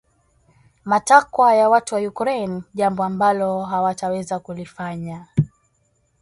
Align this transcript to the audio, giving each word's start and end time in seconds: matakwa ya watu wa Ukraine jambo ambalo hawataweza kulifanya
matakwa 0.85 1.53
ya 1.55 1.69
watu 1.69 1.95
wa 1.95 2.01
Ukraine 2.01 2.63
jambo 2.73 3.03
ambalo 3.03 3.61
hawataweza 3.63 4.39
kulifanya 4.39 5.27